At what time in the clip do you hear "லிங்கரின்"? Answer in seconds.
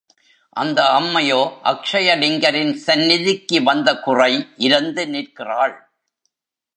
2.21-2.73